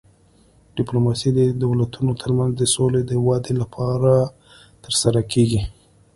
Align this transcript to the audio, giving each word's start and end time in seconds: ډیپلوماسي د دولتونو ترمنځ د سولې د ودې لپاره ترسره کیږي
ډیپلوماسي 0.77 1.29
د 1.33 1.39
دولتونو 1.63 2.11
ترمنځ 2.21 2.51
د 2.57 2.63
سولې 2.75 3.01
د 3.05 3.11
ودې 3.25 3.53
لپاره 3.61 4.13
ترسره 4.83 5.21
کیږي 5.31 5.61